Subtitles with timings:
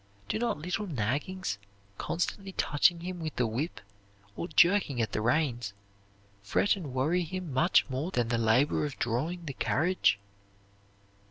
[0.29, 1.59] Do not little naggings,
[1.99, 3.79] constantly touching him with the whip,
[4.35, 5.73] or jerking at the reins,
[6.41, 10.17] fret and worry him much more than the labor of drawing the carriage?